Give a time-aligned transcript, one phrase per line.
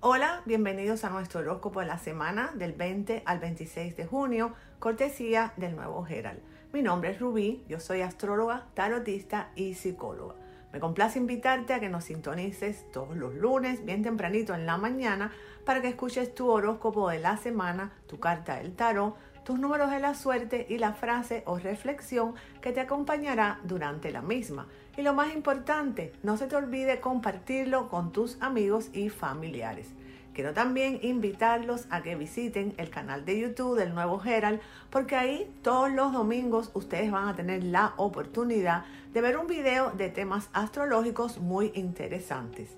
[0.00, 5.54] Hola, bienvenidos a nuestro horóscopo de la semana del 20 al 26 de junio, cortesía
[5.56, 6.38] del nuevo Herald.
[6.74, 10.34] Mi nombre es Rubí, yo soy astróloga, tarotista y psicóloga.
[10.70, 15.32] Me complace invitarte a que nos sintonices todos los lunes, bien tempranito en la mañana,
[15.64, 20.00] para que escuches tu horóscopo de la semana, tu carta del tarot, tus números de
[20.00, 24.66] la suerte y la frase o reflexión que te acompañará durante la misma.
[24.96, 29.88] Y lo más importante, no se te olvide compartirlo con tus amigos y familiares.
[30.32, 35.50] Quiero también invitarlos a que visiten el canal de YouTube del Nuevo Herald, porque ahí
[35.62, 40.48] todos los domingos ustedes van a tener la oportunidad de ver un video de temas
[40.52, 42.70] astrológicos muy interesantes.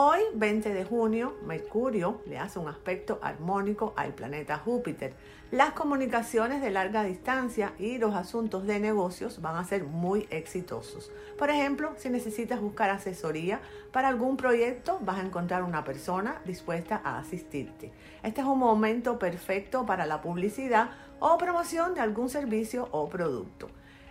[0.00, 5.12] Hoy, 20 de junio, Mercurio le hace un aspecto armónico al planeta Júpiter.
[5.50, 11.10] Las comunicaciones de larga distancia y los asuntos de negocios van a ser muy exitosos.
[11.36, 17.00] Por ejemplo, si necesitas buscar asesoría para algún proyecto, vas a encontrar una persona dispuesta
[17.02, 17.90] a asistirte.
[18.22, 23.68] Este es un momento perfecto para la publicidad o promoción de algún servicio o producto.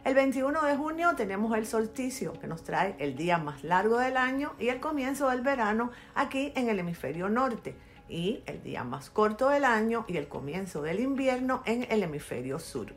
[0.07, 4.15] El 21 de junio tenemos el solsticio, que nos trae el día más largo del
[4.15, 7.75] año y el comienzo del verano aquí en el hemisferio norte,
[8.07, 12.57] y el día más corto del año y el comienzo del invierno en el hemisferio
[12.57, 12.93] sur.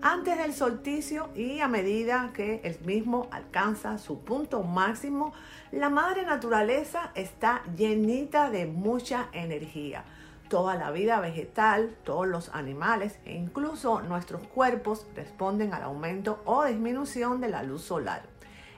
[0.00, 5.34] Antes del solsticio y a medida que el mismo alcanza su punto máximo,
[5.72, 10.06] la madre naturaleza está llenita de mucha energía
[10.48, 16.64] Toda la vida vegetal, todos los animales e incluso nuestros cuerpos responden al aumento o
[16.64, 18.22] disminución de la luz solar.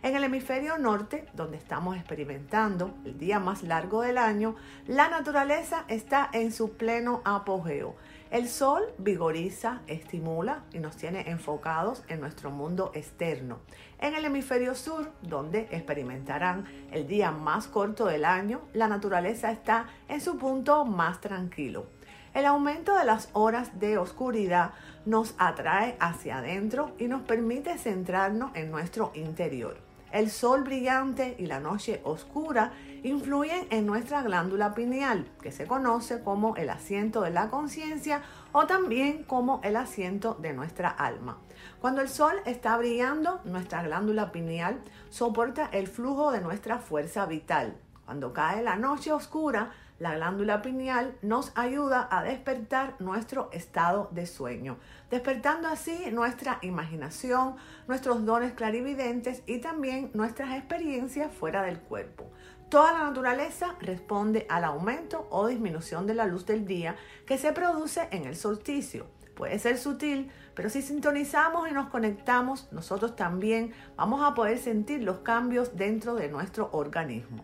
[0.03, 4.55] En el hemisferio norte, donde estamos experimentando el día más largo del año,
[4.87, 7.97] la naturaleza está en su pleno apogeo
[8.31, 13.61] el sol vigoriza, estimula y nos tiene enfocados en nuestro mundo externo.
[13.99, 19.87] En el hemisferio sur, donde experimentarán el día más corto del año, la naturaleza está
[20.09, 21.87] en su punto más tranquilo.
[22.35, 24.73] El aumento de las horas de oscuridad
[25.07, 29.79] nos atrae hacia adentro y nos permite centrarnos en nuestro interior.
[30.13, 32.73] El sol brillante y la noche oscura
[33.03, 38.23] influyen en nuestra glándula pineal, que se conoce como el asiento de la conciencia
[38.53, 41.39] o también como el asiento de nuestra alma.
[41.81, 47.77] Cuando el sol está brillando, nuestra glándula pineal soporta el flujo de nuestra fuerza vital.
[48.05, 54.27] Cuando cae la noche oscura, la glándula pineal nos ayuda a despertar nuestro estado de
[54.27, 54.79] sueño,
[55.11, 57.57] despertando así nuestra imaginación,
[57.89, 62.31] nuestros dones clarividentes y también nuestras experiencias fuera del cuerpo.
[62.69, 66.97] Toda la naturaleza responde al aumento o disminución de la luz del día
[67.27, 69.07] que se produce en el solsticio.
[69.35, 75.03] Puede ser sutil, pero si sintonizamos y nos conectamos, nosotros también vamos a poder sentir
[75.03, 77.43] los cambios dentro de nuestro organismo.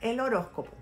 [0.00, 0.72] El horóscopo.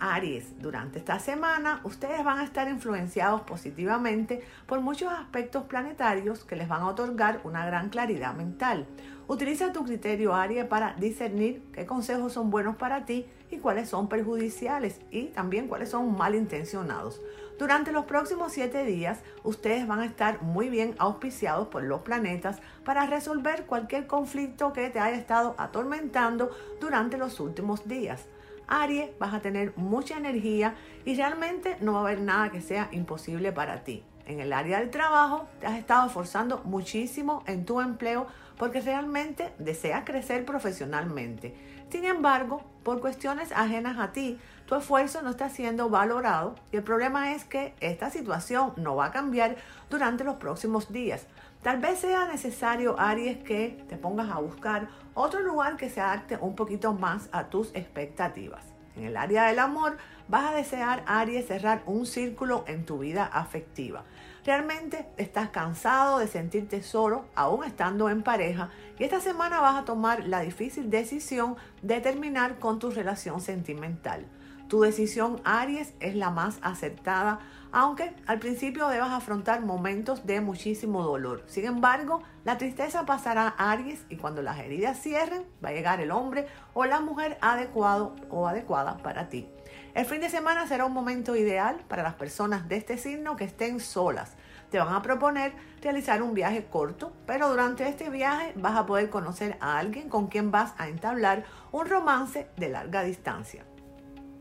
[0.00, 6.54] Aries, durante esta semana ustedes van a estar influenciados positivamente por muchos aspectos planetarios que
[6.54, 8.86] les van a otorgar una gran claridad mental.
[9.26, 14.08] Utiliza tu criterio Aries para discernir qué consejos son buenos para ti y cuáles son
[14.08, 17.20] perjudiciales y también cuáles son malintencionados.
[17.58, 22.60] Durante los próximos siete días ustedes van a estar muy bien auspiciados por los planetas
[22.84, 26.50] para resolver cualquier conflicto que te haya estado atormentando
[26.80, 28.26] durante los últimos días.
[28.68, 32.88] Aries, vas a tener mucha energía y realmente no va a haber nada que sea
[32.92, 34.04] imposible para ti.
[34.26, 38.26] En el área del trabajo te has estado esforzando muchísimo en tu empleo
[38.58, 41.54] porque realmente deseas crecer profesionalmente.
[41.90, 46.82] Sin embargo, por cuestiones ajenas a ti, tu esfuerzo no está siendo valorado y el
[46.82, 49.56] problema es que esta situación no va a cambiar
[49.88, 51.26] durante los próximos días.
[51.62, 56.36] Tal vez sea necesario, Aries, que te pongas a buscar otro lugar que se adapte
[56.40, 58.64] un poquito más a tus expectativas.
[58.96, 59.96] En el área del amor,
[60.28, 64.04] vas a desear, Aries, cerrar un círculo en tu vida afectiva.
[64.48, 69.84] Realmente estás cansado de sentirte solo, aún estando en pareja, y esta semana vas a
[69.84, 74.26] tomar la difícil decisión de terminar con tu relación sentimental.
[74.68, 77.40] Tu decisión, Aries, es la más acertada,
[77.72, 81.42] aunque al principio debas afrontar momentos de muchísimo dolor.
[81.46, 86.00] Sin embargo, la tristeza pasará a Aries y cuando las heridas cierren, va a llegar
[86.00, 89.46] el hombre o la mujer adecuado o adecuada para ti.
[89.94, 93.44] El fin de semana será un momento ideal para las personas de este signo que
[93.44, 94.36] estén solas.
[94.70, 99.08] Te van a proponer realizar un viaje corto, pero durante este viaje vas a poder
[99.08, 103.64] conocer a alguien con quien vas a entablar un romance de larga distancia.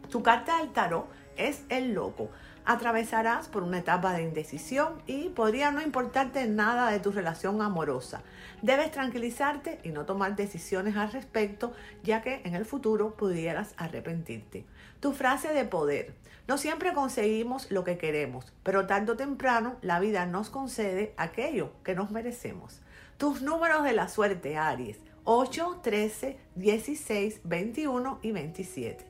[0.09, 1.07] Tu carta del tarot
[1.37, 2.29] es el loco.
[2.65, 8.23] Atravesarás por una etapa de indecisión y podría no importarte nada de tu relación amorosa.
[8.61, 11.71] Debes tranquilizarte y no tomar decisiones al respecto,
[12.03, 14.65] ya que en el futuro pudieras arrepentirte.
[14.99, 16.15] Tu frase de poder.
[16.47, 21.71] No siempre conseguimos lo que queremos, pero tarde o temprano la vida nos concede aquello
[21.83, 22.81] que nos merecemos.
[23.17, 24.99] Tus números de la suerte, Aries.
[25.23, 29.05] 8, 13, 16, 21 y 27.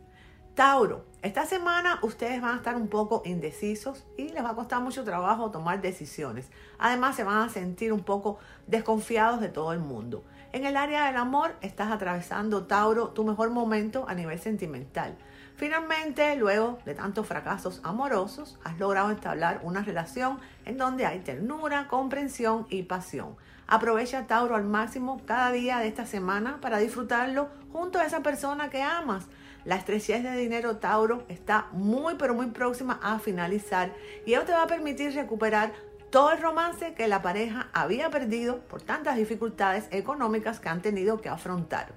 [0.56, 4.81] Tauro, esta semana ustedes van a estar un poco indecisos y les va a costar
[4.81, 6.50] mucho trabajo tomar decisiones.
[6.80, 10.24] Además se van a sentir un poco desconfiados de todo el mundo.
[10.54, 15.16] En el área del amor estás atravesando, Tauro, tu mejor momento a nivel sentimental.
[15.57, 21.88] Finalmente, luego de tantos fracasos amorosos, has logrado establecer una relación en donde hay ternura,
[21.88, 23.36] comprensión y pasión.
[23.65, 28.69] Aprovecha Tauro al máximo cada día de esta semana para disfrutarlo junto a esa persona
[28.69, 29.25] que amas.
[29.65, 33.92] La estrechez de dinero Tauro está muy pero muy próxima a finalizar
[34.27, 35.74] y eso te va a permitir recuperar
[36.12, 41.19] todo el romance que la pareja había perdido por tantas dificultades económicas que han tenido
[41.19, 41.94] que afrontar.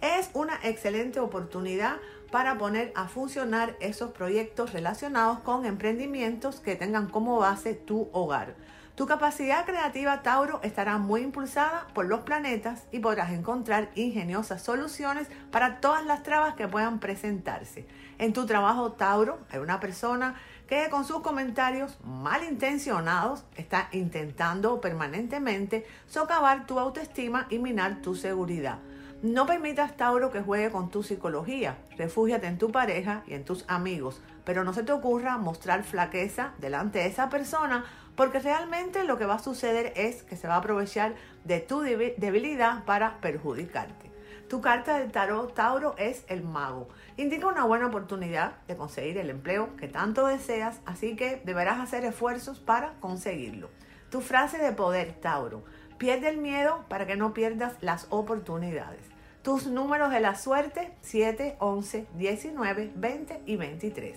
[0.00, 1.96] Es una excelente oportunidad
[2.30, 8.54] para poner a funcionar esos proyectos relacionados con emprendimientos que tengan como base tu hogar.
[8.98, 15.28] Tu capacidad creativa, Tauro, estará muy impulsada por los planetas y podrás encontrar ingeniosas soluciones
[15.52, 17.86] para todas las trabas que puedan presentarse.
[18.18, 20.34] En tu trabajo, Tauro, hay una persona
[20.66, 28.80] que con sus comentarios malintencionados está intentando permanentemente socavar tu autoestima y minar tu seguridad.
[29.22, 31.76] No permitas, Tauro, que juegue con tu psicología.
[31.96, 36.52] Refúgiate en tu pareja y en tus amigos, pero no se te ocurra mostrar flaqueza
[36.58, 37.84] delante de esa persona
[38.14, 41.80] porque realmente lo que va a suceder es que se va a aprovechar de tu
[41.80, 44.08] debilidad para perjudicarte.
[44.48, 46.88] Tu carta del tarot Tauro es el mago.
[47.16, 52.04] Indica una buena oportunidad de conseguir el empleo que tanto deseas, así que deberás hacer
[52.04, 53.68] esfuerzos para conseguirlo.
[54.10, 55.64] Tu frase de poder Tauro.
[55.98, 59.00] Pierde el miedo para que no pierdas las oportunidades.
[59.42, 64.16] Tus números de la suerte 7, 11, 19, 20 y 23.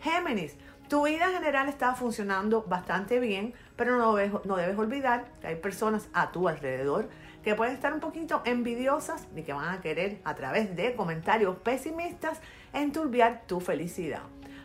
[0.00, 0.56] Géminis,
[0.88, 5.46] tu vida en general está funcionando bastante bien, pero no debes, no debes olvidar que
[5.46, 7.08] hay personas a tu alrededor
[7.42, 11.56] que pueden estar un poquito envidiosas y que van a querer a través de comentarios
[11.56, 12.40] pesimistas
[12.74, 14.22] enturbiar tu felicidad.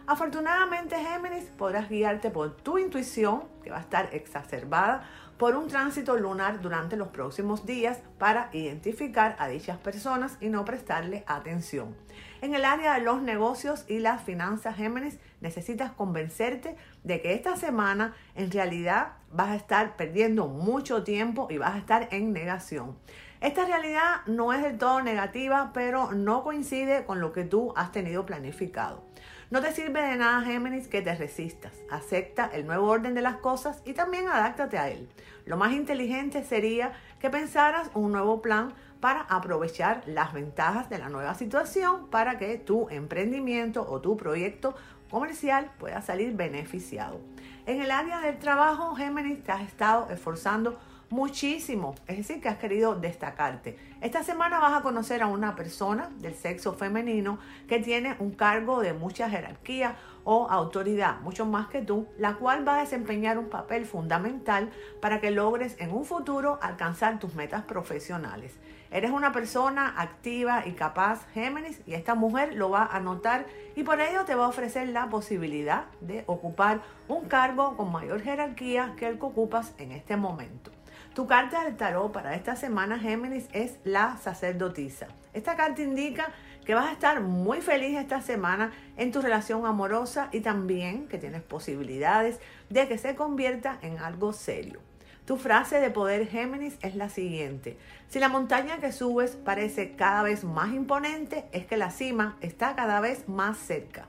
[0.09, 5.03] Afortunadamente, Géminis, podrás guiarte por tu intuición, que va a estar exacerbada
[5.37, 10.63] por un tránsito lunar durante los próximos días para identificar a dichas personas y no
[10.63, 11.93] prestarle atención.
[12.41, 17.57] En el área de los negocios y las finanzas Géminis, necesitas convencerte de que esta
[17.57, 22.97] semana en realidad vas a estar perdiendo mucho tiempo y vas a estar en negación.
[23.41, 27.91] Esta realidad no es del todo negativa, pero no coincide con lo que tú has
[27.91, 29.03] tenido planificado.
[29.49, 31.71] No te sirve de nada, Géminis, que te resistas.
[31.89, 35.07] Acepta el nuevo orden de las cosas y también adáctate a él.
[35.45, 36.91] Lo más inteligente sería
[37.21, 42.57] que pensaras un nuevo plan para aprovechar las ventajas de la nueva situación para que
[42.57, 44.75] tu emprendimiento o tu proyecto
[45.09, 47.21] comercial pueda salir beneficiado.
[47.65, 50.77] En el área del trabajo, Géminis, te has estado esforzando
[51.09, 53.77] muchísimo, es decir, que has querido destacarte.
[54.01, 58.81] Esta semana vas a conocer a una persona del sexo femenino que tiene un cargo
[58.81, 63.49] de mucha jerarquía o autoridad, mucho más que tú, la cual va a desempeñar un
[63.49, 64.69] papel fundamental
[65.01, 68.53] para que logres en un futuro alcanzar tus metas profesionales.
[68.91, 73.45] Eres una persona activa y capaz, Géminis, y esta mujer lo va a notar
[73.75, 78.21] y por ello te va a ofrecer la posibilidad de ocupar un cargo con mayor
[78.21, 80.76] jerarquía que el que ocupas en este momento.
[81.17, 85.07] Tu carta del tarot para esta semana, Géminis, es la sacerdotisa.
[85.33, 86.29] Esta carta indica
[86.63, 91.17] que vas a estar muy feliz esta semana en tu relación amorosa y también que
[91.17, 94.79] tienes posibilidades de que se convierta en algo serio.
[95.25, 97.79] Tu frase de poder Géminis es la siguiente.
[98.09, 102.75] Si la montaña que subes parece cada vez más imponente, es que la cima está
[102.75, 104.07] cada vez más cerca.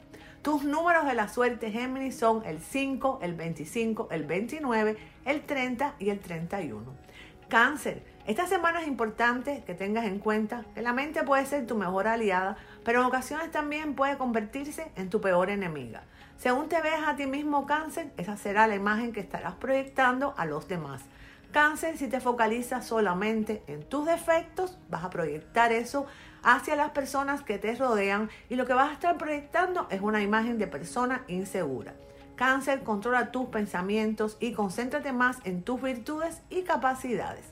[0.49, 5.97] Tus números de la suerte Géminis son el 5, el 25, el 29, el 30
[5.99, 6.87] y el 31.
[7.49, 8.02] Cáncer.
[8.26, 12.09] Esta semana es importante que tengas en cuenta que la mente puede ser tu mejor
[12.09, 16.05] aliada, pero en ocasiones también puede convertirse en tu peor enemiga.
[16.38, 20.47] Según te veas a ti mismo cáncer, esa será la imagen que estarás proyectando a
[20.47, 21.02] los demás.
[21.52, 26.07] Cáncer, si te focalizas solamente en tus defectos, vas a proyectar eso
[26.42, 30.23] hacia las personas que te rodean y lo que vas a estar proyectando es una
[30.23, 31.95] imagen de persona insegura.
[32.37, 37.45] Cáncer, controla tus pensamientos y concéntrate más en tus virtudes y capacidades.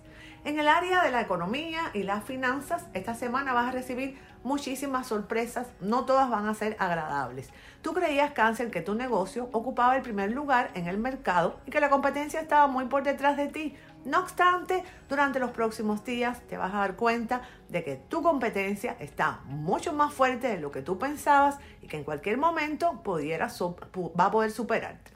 [0.44, 5.08] En el área de la economía y las finanzas, esta semana vas a recibir muchísimas
[5.08, 7.50] sorpresas, no todas van a ser agradables.
[7.82, 11.80] Tú creías, cáncer, que tu negocio ocupaba el primer lugar en el mercado y que
[11.80, 13.76] la competencia estaba muy por detrás de ti.
[14.06, 18.96] No obstante, durante los próximos días te vas a dar cuenta de que tu competencia
[19.00, 23.48] está mucho más fuerte de lo que tú pensabas y que en cualquier momento pudiera,
[23.48, 25.10] va a poder superarte.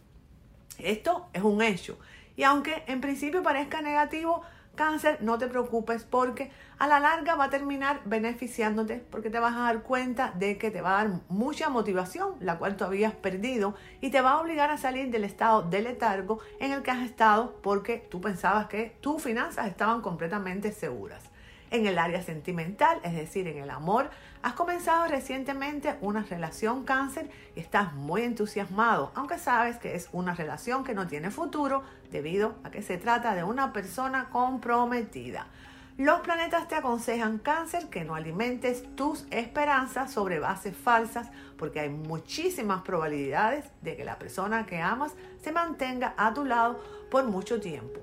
[0.76, 2.00] Esto es un hecho.
[2.35, 4.42] Y aunque en principio parezca negativo,
[4.74, 9.54] cáncer, no te preocupes porque a la larga va a terminar beneficiándote porque te vas
[9.54, 13.14] a dar cuenta de que te va a dar mucha motivación, la cual tú habías
[13.14, 16.90] perdido, y te va a obligar a salir del estado de letargo en el que
[16.90, 21.29] has estado porque tú pensabas que tus finanzas estaban completamente seguras
[21.70, 24.10] en el área sentimental, es decir, en el amor.
[24.42, 30.34] Has comenzado recientemente una relación cáncer y estás muy entusiasmado, aunque sabes que es una
[30.34, 35.46] relación que no tiene futuro debido a que se trata de una persona comprometida.
[35.96, 41.90] Los planetas te aconsejan cáncer que no alimentes tus esperanzas sobre bases falsas porque hay
[41.90, 45.12] muchísimas probabilidades de que la persona que amas
[45.42, 48.00] se mantenga a tu lado por mucho tiempo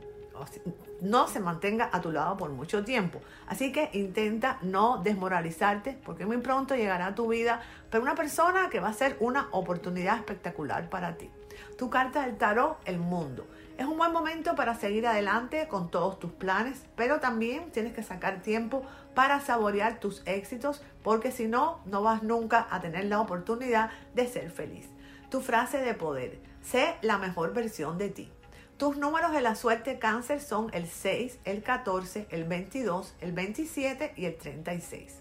[1.01, 3.21] no se mantenga a tu lado por mucho tiempo.
[3.47, 8.69] Así que intenta no desmoralizarte porque muy pronto llegará a tu vida, pero una persona
[8.69, 11.29] que va a ser una oportunidad espectacular para ti.
[11.77, 13.47] Tu carta del tarot, el mundo.
[13.77, 18.01] Es un buen momento para seguir adelante con todos tus planes, pero también tienes que
[18.01, 23.21] sacar tiempo para saborear tus éxitos porque si no, no vas nunca a tener la
[23.21, 24.89] oportunidad de ser feliz.
[25.29, 28.31] Tu frase de poder, sé la mejor versión de ti.
[28.77, 34.13] Tus números de la suerte cáncer son el 6, el 14, el 22, el 27
[34.15, 35.17] y el 36.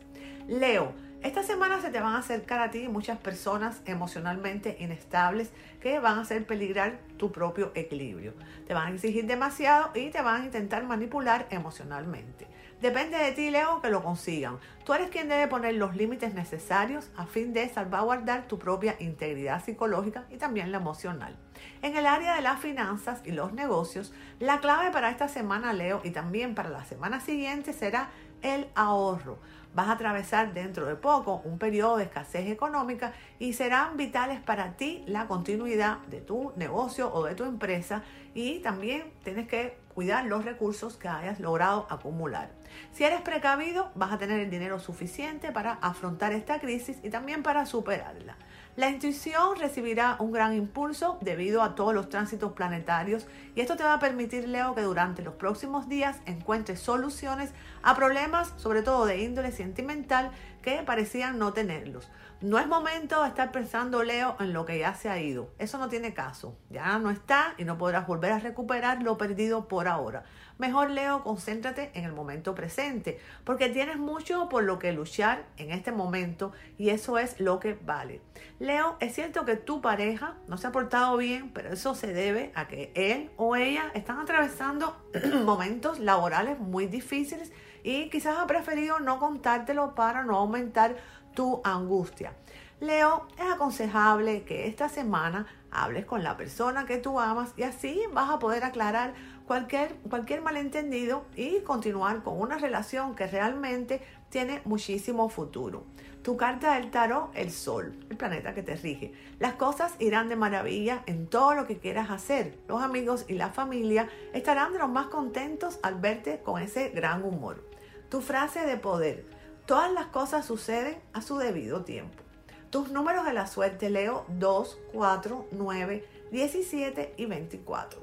[0.46, 5.98] Leo, esta semana se te van a acercar a ti muchas personas emocionalmente inestables que
[6.00, 8.34] van a hacer peligrar tu propio equilibrio.
[8.66, 12.46] Te van a exigir demasiado y te van a intentar manipular emocionalmente.
[12.82, 14.58] Depende de ti, Leo, que lo consigan.
[14.84, 19.64] Tú eres quien debe poner los límites necesarios a fin de salvaguardar tu propia integridad
[19.64, 21.38] psicológica y también la emocional.
[21.82, 26.00] En el área de las finanzas y los negocios, la clave para esta semana, Leo,
[26.04, 28.10] y también para la semana siguiente será
[28.42, 29.38] el ahorro.
[29.74, 34.76] Vas a atravesar dentro de poco un periodo de escasez económica y serán vitales para
[34.76, 38.02] ti la continuidad de tu negocio o de tu empresa
[38.34, 42.50] y también tienes que cuidar los recursos que hayas logrado acumular.
[42.92, 47.42] Si eres precavido, vas a tener el dinero suficiente para afrontar esta crisis y también
[47.42, 48.36] para superarla.
[48.76, 53.84] La intuición recibirá un gran impulso debido a todos los tránsitos planetarios y esto te
[53.84, 57.52] va a permitir, Leo, que durante los próximos días encuentres soluciones
[57.82, 60.30] a problemas, sobre todo de índole sentimental,
[60.60, 62.10] que parecían no tenerlos.
[62.42, 65.48] No es momento de estar pensando, Leo, en lo que ya se ha ido.
[65.58, 66.58] Eso no tiene caso.
[66.68, 70.24] Ya no está y no podrás volver a recuperar lo perdido por ahora.
[70.58, 75.70] Mejor, Leo, concéntrate en el momento presente, porque tienes mucho por lo que luchar en
[75.70, 78.20] este momento y eso es lo que vale.
[78.58, 82.52] Leo, es cierto que tu pareja no se ha portado bien, pero eso se debe
[82.54, 84.94] a que él o ella están atravesando
[85.44, 87.50] momentos laborales muy difíciles
[87.82, 90.96] y quizás ha preferido no contártelo para no aumentar
[91.36, 92.32] tu angustia.
[92.80, 98.02] Leo, es aconsejable que esta semana hables con la persona que tú amas y así
[98.12, 99.14] vas a poder aclarar
[99.46, 105.84] cualquier, cualquier malentendido y continuar con una relación que realmente tiene muchísimo futuro.
[106.22, 109.12] Tu carta del tarot, el sol, el planeta que te rige.
[109.38, 112.58] Las cosas irán de maravilla en todo lo que quieras hacer.
[112.66, 117.22] Los amigos y la familia estarán de los más contentos al verte con ese gran
[117.22, 117.62] humor.
[118.08, 119.35] Tu frase de poder.
[119.66, 122.22] Todas las cosas suceden a su debido tiempo.
[122.70, 128.00] Tus números de la suerte, Leo, 2, 4, 9, 17 y 24.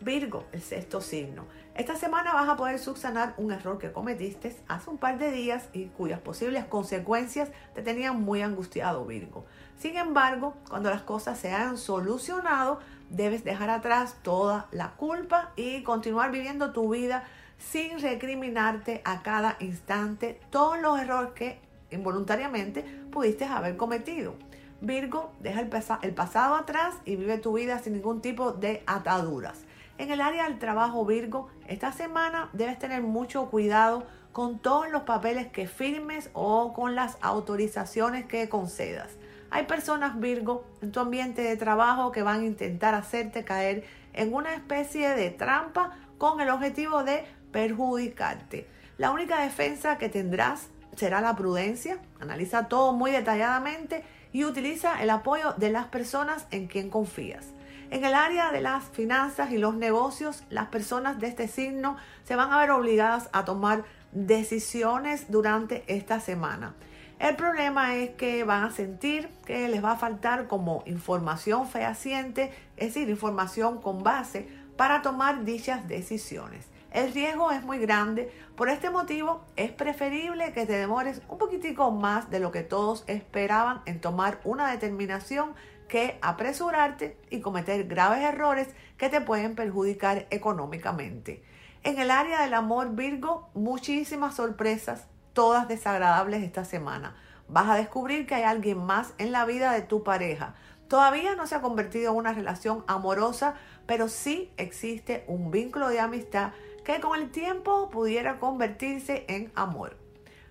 [0.00, 1.44] Virgo, el sexto signo.
[1.76, 5.68] Esta semana vas a poder subsanar un error que cometiste hace un par de días
[5.72, 9.46] y cuyas posibles consecuencias te tenían muy angustiado, Virgo.
[9.78, 15.84] Sin embargo, cuando las cosas se hayan solucionado, debes dejar atrás toda la culpa y
[15.84, 17.22] continuar viviendo tu vida
[17.58, 21.58] sin recriminarte a cada instante todos los errores que
[21.90, 24.34] involuntariamente pudiste haber cometido.
[24.80, 25.60] Virgo, deja
[26.02, 29.62] el, pasado atrás y vive tu vida sin ningún tipo de ataduras.
[29.96, 35.02] En el área del trabajo Virgo, esta semana debes tener mucho cuidado con todos los
[35.02, 39.10] papeles que firmes o con las autorizaciones que concedas.
[39.50, 44.34] Hay personas Virgo en tu ambiente de trabajo que van a intentar hacerte caer en
[44.34, 48.66] una especie de trampa con el objetivo de perjudicarte.
[48.98, 51.98] La única defensa que tendrás será la prudencia.
[52.18, 57.46] Analiza todo muy detalladamente y utiliza el apoyo de las personas en quien confías.
[57.92, 62.34] En el área de las finanzas y los negocios, las personas de este signo se
[62.34, 66.74] van a ver obligadas a tomar decisiones durante esta semana.
[67.20, 72.52] El problema es que van a sentir que les va a faltar como información fehaciente,
[72.76, 76.73] es decir, información con base para tomar dichas decisiones.
[76.94, 81.90] El riesgo es muy grande, por este motivo es preferible que te demores un poquitico
[81.90, 85.56] más de lo que todos esperaban en tomar una determinación
[85.88, 91.42] que apresurarte y cometer graves errores que te pueden perjudicar económicamente.
[91.82, 97.16] En el área del amor Virgo, muchísimas sorpresas, todas desagradables esta semana.
[97.48, 100.54] Vas a descubrir que hay alguien más en la vida de tu pareja.
[100.86, 105.98] Todavía no se ha convertido en una relación amorosa, pero sí existe un vínculo de
[105.98, 106.52] amistad
[106.84, 109.96] que con el tiempo pudiera convertirse en amor.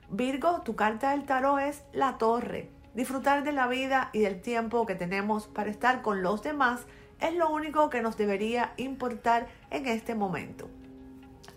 [0.09, 2.69] Virgo, tu carta del tarot es la torre.
[2.93, 6.81] Disfrutar de la vida y del tiempo que tenemos para estar con los demás
[7.19, 10.69] es lo único que nos debería importar en este momento.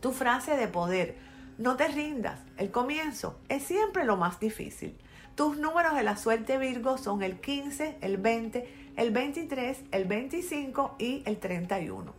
[0.00, 1.16] Tu frase de poder,
[1.58, 4.96] no te rindas, el comienzo es siempre lo más difícil.
[5.34, 10.96] Tus números de la suerte Virgo son el 15, el 20, el 23, el 25
[10.98, 12.14] y el 31.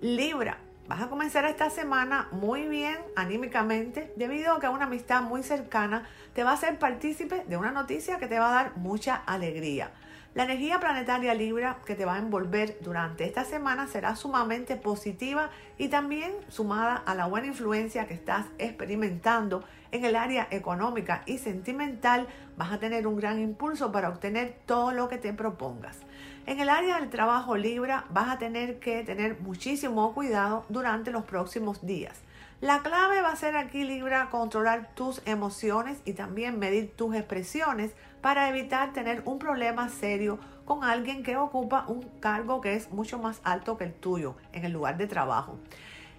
[0.00, 5.42] Libra, Vas a comenzar esta semana muy bien anímicamente debido a que una amistad muy
[5.42, 9.14] cercana te va a hacer partícipe de una noticia que te va a dar mucha
[9.16, 9.92] alegría.
[10.34, 15.48] La energía planetaria Libra que te va a envolver durante esta semana será sumamente positiva
[15.78, 21.38] y también sumada a la buena influencia que estás experimentando en el área económica y
[21.38, 22.26] sentimental,
[22.58, 25.98] vas a tener un gran impulso para obtener todo lo que te propongas.
[26.46, 31.24] En el área del trabajo Libra vas a tener que tener muchísimo cuidado durante los
[31.24, 32.20] próximos días.
[32.60, 37.92] La clave va a ser aquí Libra controlar tus emociones y también medir tus expresiones
[38.20, 43.18] para evitar tener un problema serio con alguien que ocupa un cargo que es mucho
[43.18, 45.58] más alto que el tuyo en el lugar de trabajo.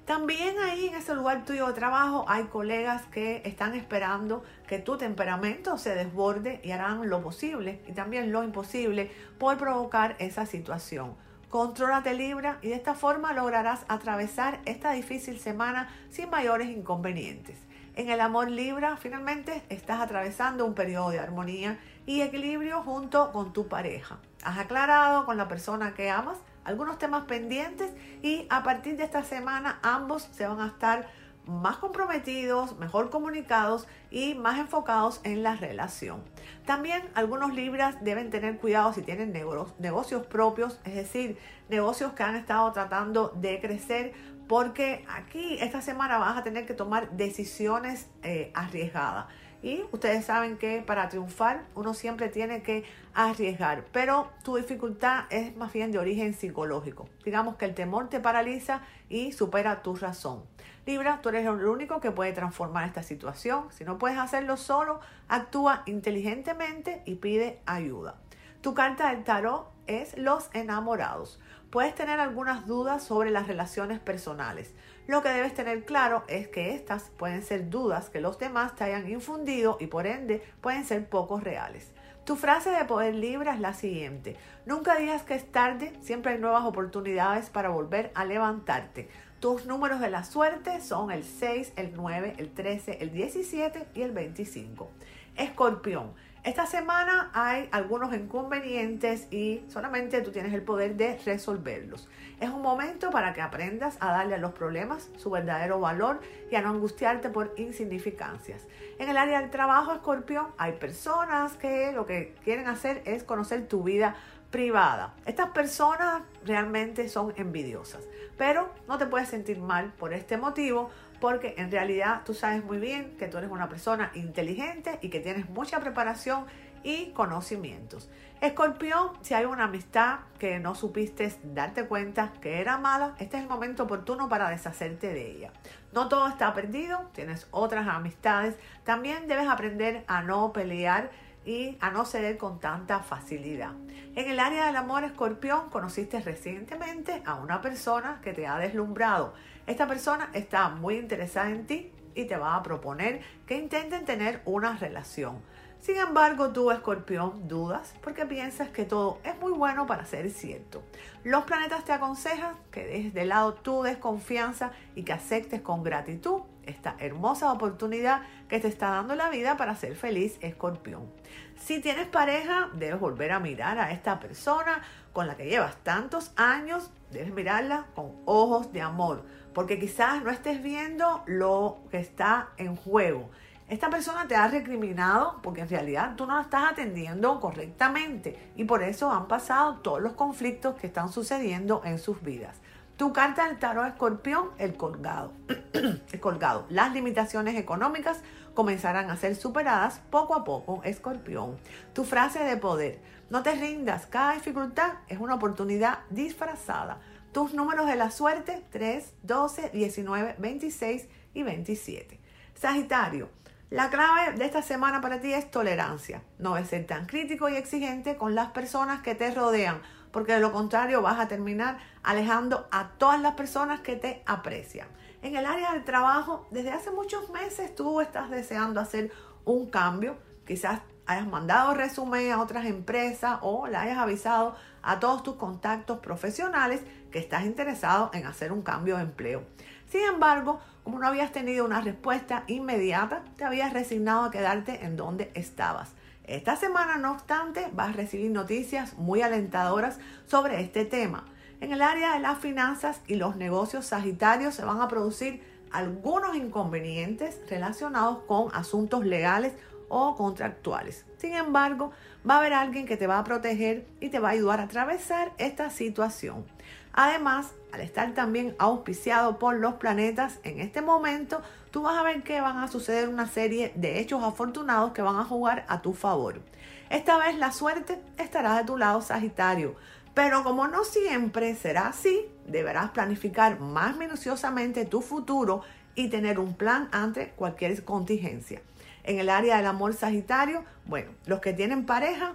[0.06, 4.98] También ahí en ese lugar tuyo de trabajo hay colegas que están esperando que tu
[4.98, 9.10] temperamento se desborde y harán lo posible y también lo imposible
[9.40, 11.16] por provocar esa situación.
[11.50, 17.58] Contrólate Libra y de esta forma lograrás atravesar esta difícil semana sin mayores inconvenientes.
[17.96, 23.54] En el amor Libra, finalmente estás atravesando un periodo de armonía y equilibrio junto con
[23.54, 24.20] tu pareja.
[24.44, 27.92] Has aclarado con la persona que amas algunos temas pendientes
[28.22, 31.08] y a partir de esta semana ambos se van a estar
[31.46, 36.24] más comprometidos, mejor comunicados y más enfocados en la relación.
[36.66, 41.38] También algunos libras deben tener cuidado si tienen negocios propios, es decir,
[41.70, 44.14] negocios que han estado tratando de crecer,
[44.48, 49.28] porque aquí esta semana vas a tener que tomar decisiones eh, arriesgadas.
[49.66, 52.84] Y ustedes saben que para triunfar uno siempre tiene que
[53.16, 57.10] arriesgar, pero tu dificultad es más bien de origen psicológico.
[57.24, 60.44] Digamos que el temor te paraliza y supera tu razón.
[60.86, 63.66] Libra, tú eres el único que puede transformar esta situación.
[63.72, 65.00] Si no puedes hacerlo solo,
[65.30, 68.18] actúa inteligentemente y pide ayuda.
[68.62, 71.40] Tu carta del tarot es los enamorados.
[71.72, 74.76] Puedes tener algunas dudas sobre las relaciones personales.
[75.08, 78.86] Lo que debes tener claro es que estas pueden ser dudas que los demás te
[78.86, 81.92] hayan infundido y por ende pueden ser poco reales.
[82.26, 84.36] Tu frase de poder libre es la siguiente.
[84.66, 89.08] Nunca digas que es tarde, siempre hay nuevas oportunidades para volver a levantarte.
[89.40, 94.02] Tus números de la suerte son el 6, el 9, el 13, el 17 y
[94.02, 94.90] el 25.
[95.36, 96.14] Escorpión.
[96.46, 102.08] Esta semana hay algunos inconvenientes y solamente tú tienes el poder de resolverlos.
[102.40, 106.56] Es un momento para que aprendas a darle a los problemas su verdadero valor y
[106.56, 108.68] a no angustiarte por insignificancias.
[109.00, 113.68] En el área del trabajo, escorpión, hay personas que lo que quieren hacer es conocer
[113.68, 114.16] tu vida
[114.52, 115.16] privada.
[115.26, 118.04] Estas personas realmente son envidiosas,
[118.38, 122.78] pero no te puedes sentir mal por este motivo porque en realidad tú sabes muy
[122.78, 126.46] bien que tú eres una persona inteligente y que tienes mucha preparación
[126.84, 128.10] y conocimientos.
[128.42, 133.44] Escorpión, si hay una amistad que no supiste darte cuenta que era mala, este es
[133.44, 135.52] el momento oportuno para deshacerte de ella.
[135.94, 138.56] No todo está perdido, tienes otras amistades.
[138.84, 141.10] También debes aprender a no pelear
[141.46, 143.72] y a no ceder con tanta facilidad.
[144.16, 149.34] En el área del amor escorpión conociste recientemente a una persona que te ha deslumbrado.
[149.68, 154.42] Esta persona está muy interesada en ti y te va a proponer que intenten tener
[154.46, 155.42] una relación.
[155.80, 160.84] Sin embargo, tú, escorpión, dudas porque piensas que todo es muy bueno para ser cierto.
[161.24, 166.42] Los planetas te aconsejan que dejes de lado tu desconfianza y que aceptes con gratitud
[166.66, 171.12] esta hermosa oportunidad que te está dando la vida para ser feliz, escorpión.
[171.56, 174.82] Si tienes pareja, debes volver a mirar a esta persona
[175.14, 179.24] con la que llevas tantos años, debes mirarla con ojos de amor,
[179.56, 183.32] porque quizás no estés viendo lo que está en juego
[183.68, 188.66] esta persona te ha recriminado porque en realidad tú no la estás atendiendo correctamente y
[188.66, 192.58] por eso han pasado todos los conflictos que están sucediendo en sus vidas.
[192.96, 195.34] Tu carta del tarot escorpión, el colgado.
[195.74, 196.68] el colgado.
[196.70, 198.22] Las limitaciones económicas
[198.54, 201.58] comenzarán a ser superadas poco a poco, escorpión.
[201.94, 203.00] Tu frase de poder.
[203.32, 204.06] No te rindas.
[204.06, 207.00] Cada dificultad es una oportunidad disfrazada.
[207.36, 212.18] Tus números de la suerte, 3, 12, 19, 26 y 27.
[212.54, 213.28] Sagitario.
[213.70, 216.24] La clave de esta semana para ti es tolerancia.
[216.40, 219.82] No debes ser tan crítico y exigente con las personas que te rodean,
[220.14, 224.88] porque de lo contrario vas a terminar alejando a todas las personas que te aprecian.
[225.22, 229.12] En el área del trabajo, desde hace muchos meses tú estás deseando hacer
[229.44, 230.16] un cambio.
[230.48, 236.00] Quizás hayas mandado resumen a otras empresas o le hayas avisado a todos tus contactos
[236.00, 239.44] profesionales que estás interesado en hacer un cambio de empleo.
[239.90, 244.96] Sin embargo, como no habías tenido una respuesta inmediata, te habías resignado a quedarte en
[244.96, 245.94] donde estabas.
[246.26, 251.26] Esta semana, no obstante, vas a recibir noticias muy alentadoras sobre este tema.
[251.62, 256.36] En el área de las finanzas y los negocios sagitarios se van a producir algunos
[256.36, 259.54] inconvenientes relacionados con asuntos legales
[259.90, 261.06] o contractuales.
[261.18, 261.92] Sin embargo,
[262.28, 264.64] va a haber alguien que te va a proteger y te va a ayudar a
[264.64, 266.46] atravesar esta situación.
[266.94, 272.24] Además, al estar también auspiciado por los planetas en este momento, tú vas a ver
[272.24, 275.94] que van a suceder una serie de hechos afortunados que van a jugar a tu
[275.94, 276.42] favor.
[276.90, 279.76] Esta vez la suerte estará de tu lado, Sagitario.
[280.14, 285.62] Pero como no siempre será así, deberás planificar más minuciosamente tu futuro
[285.96, 288.62] y tener un plan ante cualquier contingencia.
[289.06, 292.34] En el área del amor Sagitario, bueno, los que tienen pareja,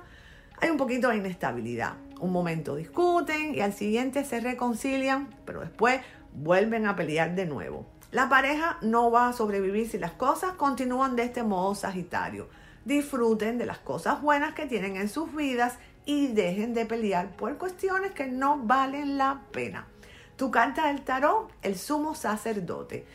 [0.60, 6.00] hay un poquito de inestabilidad un momento discuten y al siguiente se reconcilian, pero después
[6.34, 7.86] vuelven a pelear de nuevo.
[8.12, 12.48] La pareja no va a sobrevivir si las cosas continúan de este modo Sagitario.
[12.84, 17.56] Disfruten de las cosas buenas que tienen en sus vidas y dejen de pelear por
[17.56, 19.86] cuestiones que no valen la pena.
[20.36, 23.06] Tu carta del tarot, el sumo sacerdote.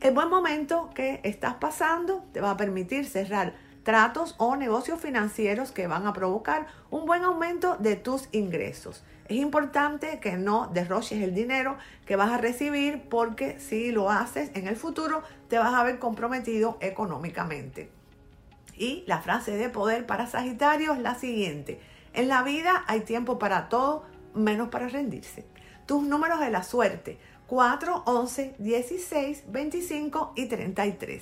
[0.00, 5.72] El buen momento que estás pasando te va a permitir cerrar tratos o negocios financieros
[5.72, 9.04] que van a provocar un buen aumento de tus ingresos.
[9.28, 14.50] Es importante que no derroches el dinero que vas a recibir porque si lo haces
[14.54, 17.90] en el futuro te vas a ver comprometido económicamente.
[18.78, 21.78] Y la frase de poder para Sagitario es la siguiente.
[22.14, 25.44] En la vida hay tiempo para todo menos para rendirse.
[25.84, 27.18] Tus números de la suerte
[27.50, 31.20] 4, 11, 16, 25 y 33.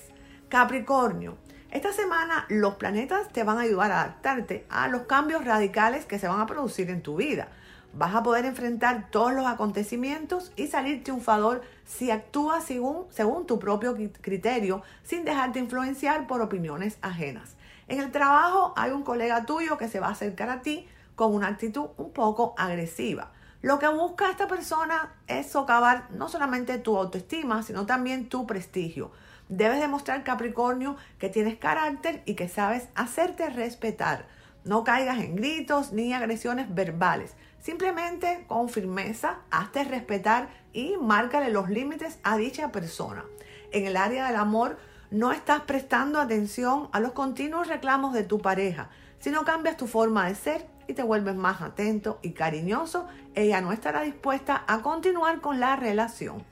[0.50, 1.38] Capricornio,
[1.70, 6.18] esta semana los planetas te van a ayudar a adaptarte a los cambios radicales que
[6.18, 7.48] se van a producir en tu vida.
[7.94, 13.58] Vas a poder enfrentar todos los acontecimientos y salir triunfador si actúas según, según tu
[13.58, 17.56] propio criterio sin dejarte influenciar por opiniones ajenas.
[17.86, 20.86] En el trabajo hay un colega tuyo que se va a acercar a ti
[21.16, 23.32] con una actitud un poco agresiva.
[23.60, 29.10] Lo que busca esta persona es socavar no solamente tu autoestima, sino también tu prestigio.
[29.48, 34.26] Debes demostrar, Capricornio, que tienes carácter y que sabes hacerte respetar.
[34.62, 37.34] No caigas en gritos ni agresiones verbales.
[37.60, 43.24] Simplemente con firmeza, hazte respetar y márcale los límites a dicha persona.
[43.72, 44.78] En el área del amor,
[45.10, 48.90] no estás prestando atención a los continuos reclamos de tu pareja.
[49.18, 53.60] Si no cambias tu forma de ser y te vuelves más atento y cariñoso, ella
[53.60, 56.42] no estará dispuesta a continuar con la relación.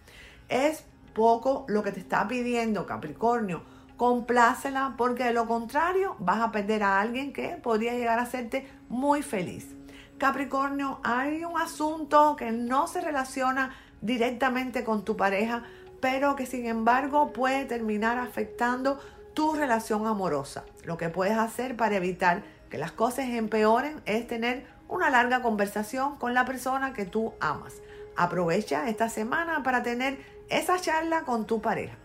[0.48, 3.62] Es poco lo que te está pidiendo Capricornio.
[3.96, 8.68] Complácela porque de lo contrario vas a perder a alguien que podría llegar a hacerte
[8.90, 9.74] muy feliz.
[10.18, 15.62] Capricornio, hay un asunto que no se relaciona directamente con tu pareja,
[16.00, 18.98] pero que sin embargo puede terminar afectando
[19.32, 20.64] tu relación amorosa.
[20.84, 26.16] Lo que puedes hacer para evitar que las cosas empeoren es tener una larga conversación
[26.16, 27.74] con la persona que tú amas.
[28.16, 31.96] Aprovecha esta semana para tener esa charla con tu pareja.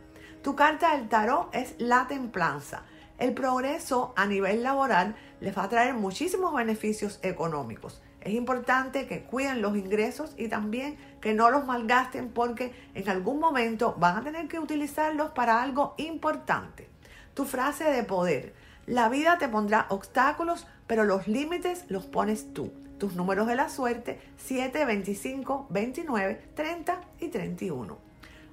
[0.41, 2.84] Tu carta del tarot es la templanza.
[3.19, 8.02] El progreso a nivel laboral les va a traer muchísimos beneficios económicos.
[8.21, 13.39] Es importante que cuiden los ingresos y también que no los malgasten porque en algún
[13.39, 16.88] momento van a tener que utilizarlos para algo importante.
[17.34, 18.54] Tu frase de poder.
[18.91, 23.69] La vida te pondrá obstáculos, pero los límites los pones tú tus números de la
[23.69, 27.97] suerte 7, 25, 29, 30 y 31.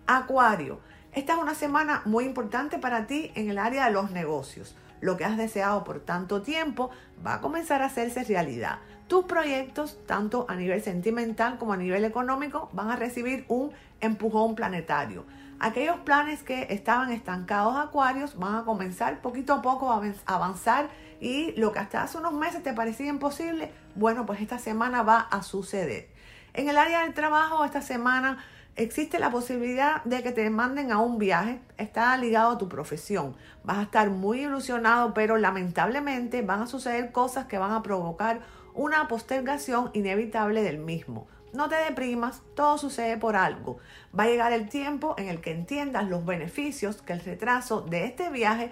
[0.07, 0.79] Acuario,
[1.13, 4.77] esta es una semana muy importante para ti en el área de los negocios.
[5.01, 6.91] Lo que has deseado por tanto tiempo
[7.27, 8.79] va a comenzar a hacerse realidad.
[9.09, 14.55] Tus proyectos, tanto a nivel sentimental como a nivel económico, van a recibir un empujón
[14.55, 15.25] planetario.
[15.61, 20.89] Aquellos planes que estaban estancados acuarios van a comenzar poquito a poco a avanzar
[21.21, 25.19] y lo que hasta hace unos meses te parecía imposible, bueno, pues esta semana va
[25.19, 26.09] a suceder.
[26.55, 28.39] En el área del trabajo, esta semana
[28.77, 33.37] existe la posibilidad de que te manden a un viaje, está ligado a tu profesión.
[33.65, 38.41] Vas a estar muy ilusionado, pero lamentablemente van a suceder cosas que van a provocar
[38.75, 41.27] una postergación inevitable del mismo.
[41.53, 43.79] No te deprimas, todo sucede por algo.
[44.19, 48.05] Va a llegar el tiempo en el que entiendas los beneficios que el retraso de
[48.05, 48.71] este viaje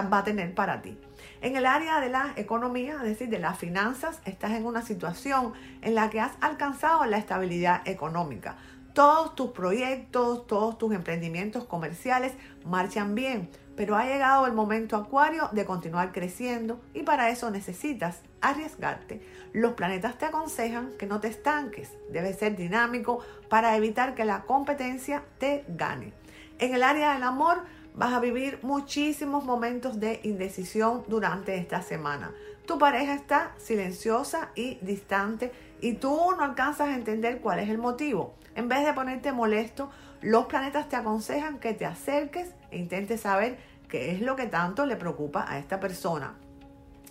[0.00, 0.98] va a tener para ti.
[1.40, 5.52] En el área de la economía, es decir, de las finanzas, estás en una situación
[5.82, 8.56] en la que has alcanzado la estabilidad económica.
[8.94, 12.32] Todos tus proyectos, todos tus emprendimientos comerciales
[12.64, 18.20] marchan bien, pero ha llegado el momento acuario de continuar creciendo y para eso necesitas
[18.40, 19.20] arriesgarte.
[19.52, 24.42] Los planetas te aconsejan que no te estanques, debes ser dinámico para evitar que la
[24.42, 26.12] competencia te gane.
[26.58, 32.32] En el área del amor vas a vivir muchísimos momentos de indecisión durante esta semana.
[32.66, 37.78] Tu pareja está silenciosa y distante y tú no alcanzas a entender cuál es el
[37.78, 38.34] motivo.
[38.54, 39.90] En vez de ponerte molesto,
[40.22, 43.58] los planetas te aconsejan que te acerques e intentes saber
[43.88, 46.34] qué es lo que tanto le preocupa a esta persona.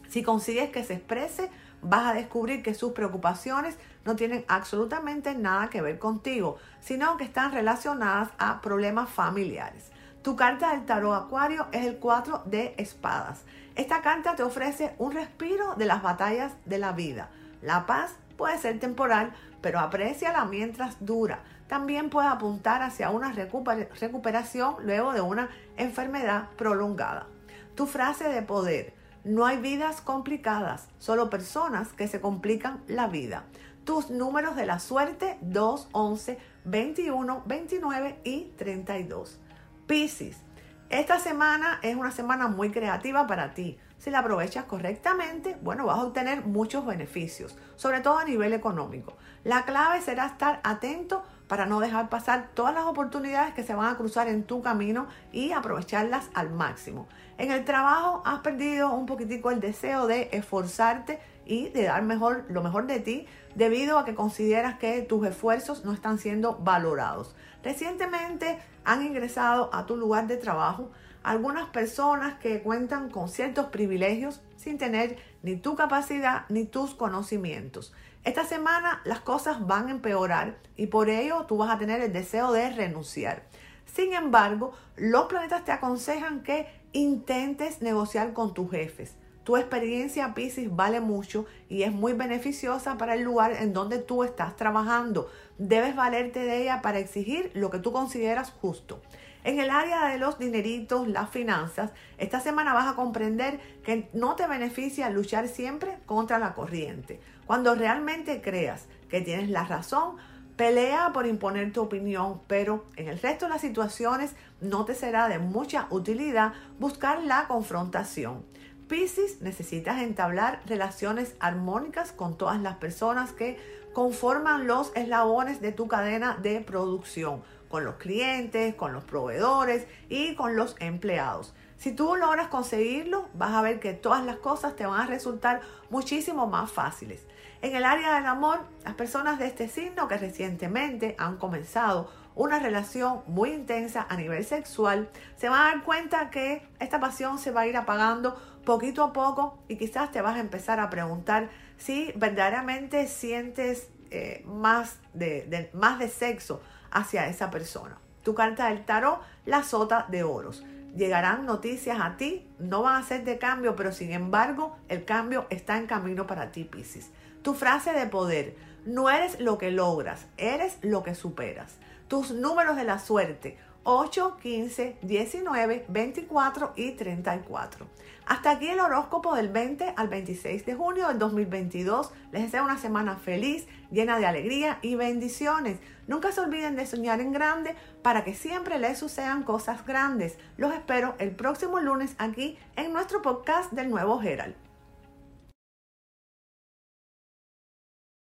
[0.10, 1.50] Si consigues que se exprese,
[1.82, 7.24] vas a descubrir que sus preocupaciones no tienen absolutamente nada que ver contigo, sino que
[7.24, 9.92] están relacionadas a problemas familiares.
[10.22, 13.42] Tu carta del tarot acuario es el 4 de espadas.
[13.76, 17.30] Esta carta te ofrece un respiro de las batallas de la vida.
[17.62, 21.44] La paz puede ser temporal, pero apréciala mientras dura.
[21.72, 27.28] También puede apuntar hacia una recuperación luego de una enfermedad prolongada.
[27.76, 28.94] Tu frase de poder.
[29.24, 33.46] No hay vidas complicadas, solo personas que se complican la vida.
[33.86, 39.40] Tus números de la suerte 2, 11, 21, 29 y 32.
[39.88, 40.42] Piscis.
[40.90, 43.80] Esta semana es una semana muy creativa para ti.
[43.98, 49.16] Si la aprovechas correctamente, bueno, vas a obtener muchos beneficios, sobre todo a nivel económico.
[49.46, 53.94] La clave será estar atento para no dejar pasar todas las oportunidades que se van
[53.94, 57.10] a cruzar en tu camino y aprovecharlas al máximo.
[57.38, 62.46] En el trabajo has perdido un poquitico el deseo de esforzarte y de dar mejor,
[62.48, 67.36] lo mejor de ti debido a que consideras que tus esfuerzos no están siendo valorados.
[67.66, 70.90] Recientemente han ingresado a tu lugar de trabajo
[71.22, 77.94] algunas personas que cuentan con ciertos privilegios sin tener ni tu capacidad ni tus conocimientos.
[78.24, 82.14] Esta semana las cosas van a empeorar y por ello tú vas a tener el
[82.14, 83.42] deseo de renunciar.
[83.88, 89.16] Sin embargo, los planetas te aconsejan que intentes negociar con tus jefes.
[89.44, 94.24] Tu experiencia Pisces vale mucho y es muy beneficiosa para el lugar en donde tú
[94.24, 95.28] estás trabajando.
[95.58, 99.02] Debes valerte de ella para exigir lo que tú consideras justo.
[99.44, 104.36] En el área de los dineritos, las finanzas, esta semana vas a comprender que no
[104.36, 107.20] te beneficia luchar siempre contra la corriente.
[107.52, 110.16] Cuando realmente creas que tienes la razón,
[110.56, 115.28] pelea por imponer tu opinión, pero en el resto de las situaciones no te será
[115.28, 118.46] de mucha utilidad buscar la confrontación.
[118.88, 123.60] Piscis, necesitas entablar relaciones armónicas con todas las personas que
[123.92, 130.36] conforman los eslabones de tu cadena de producción, con los clientes, con los proveedores y
[130.36, 131.54] con los empleados.
[131.76, 135.60] Si tú logras conseguirlo, vas a ver que todas las cosas te van a resultar
[135.90, 137.26] muchísimo más fáciles.
[137.62, 142.58] En el área del amor, las personas de este signo que recientemente han comenzado una
[142.58, 147.52] relación muy intensa a nivel sexual, se van a dar cuenta que esta pasión se
[147.52, 151.50] va a ir apagando poquito a poco y quizás te vas a empezar a preguntar
[151.78, 158.00] si verdaderamente sientes eh, más, de, más de sexo hacia esa persona.
[158.24, 160.64] Tu carta del tarot, la sota de oros.
[160.96, 165.46] Llegarán noticias a ti, no van a ser de cambio, pero sin embargo el cambio
[165.50, 167.12] está en camino para ti, Pisces.
[167.42, 171.78] Tu frase de poder, no eres lo que logras, eres lo que superas.
[172.08, 177.88] Tus números de la suerte, 8, 15, 19, 24 y 34.
[178.28, 182.12] Hasta aquí el horóscopo del 20 al 26 de junio del 2022.
[182.32, 185.80] Les deseo una semana feliz, llena de alegría y bendiciones.
[186.08, 190.38] Nunca se olviden de soñar en grande para que siempre les sucedan cosas grandes.
[190.58, 194.71] Los espero el próximo lunes aquí en nuestro podcast del nuevo Herald.